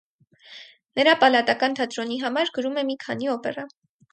[0.99, 3.69] Նրա պալատական թատրոնի համար գրում է մի քանի օպերա։